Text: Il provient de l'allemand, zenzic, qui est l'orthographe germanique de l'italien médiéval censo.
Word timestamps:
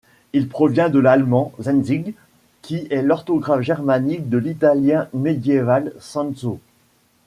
Il 0.33 0.47
provient 0.49 0.89
de 0.89 0.97
l'allemand, 0.97 1.51
zenzic, 1.59 2.15
qui 2.63 2.87
est 2.89 3.03
l'orthographe 3.03 3.61
germanique 3.61 4.29
de 4.31 4.39
l'italien 4.39 5.07
médiéval 5.13 5.93
censo. 5.99 6.59